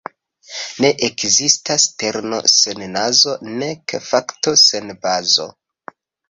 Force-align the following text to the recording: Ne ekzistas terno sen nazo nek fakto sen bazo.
Ne 0.85 0.89
ekzistas 1.07 1.85
terno 2.03 2.39
sen 2.53 2.81
nazo 2.95 3.35
nek 3.59 3.95
fakto 4.07 4.55
sen 4.63 4.91
bazo. 5.05 5.47